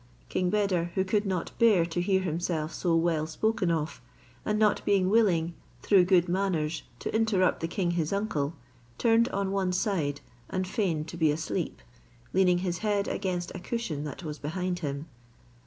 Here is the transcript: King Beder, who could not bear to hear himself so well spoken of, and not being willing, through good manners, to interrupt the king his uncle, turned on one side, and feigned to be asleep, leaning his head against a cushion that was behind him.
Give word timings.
King 0.29 0.49
Beder, 0.49 0.85
who 0.95 1.03
could 1.05 1.27
not 1.27 1.51
bear 1.59 1.85
to 1.85 2.01
hear 2.01 2.21
himself 2.21 2.73
so 2.73 2.95
well 2.95 3.27
spoken 3.27 3.69
of, 3.69 4.01
and 4.43 4.57
not 4.57 4.83
being 4.83 5.11
willing, 5.11 5.53
through 5.83 6.05
good 6.05 6.27
manners, 6.27 6.81
to 6.97 7.13
interrupt 7.15 7.59
the 7.59 7.67
king 7.67 7.91
his 7.91 8.11
uncle, 8.11 8.55
turned 8.97 9.29
on 9.29 9.51
one 9.51 9.71
side, 9.71 10.21
and 10.49 10.67
feigned 10.67 11.07
to 11.09 11.17
be 11.17 11.29
asleep, 11.29 11.83
leaning 12.33 12.57
his 12.65 12.79
head 12.79 13.07
against 13.07 13.51
a 13.53 13.59
cushion 13.59 14.03
that 14.03 14.23
was 14.23 14.39
behind 14.39 14.79
him. 14.79 15.05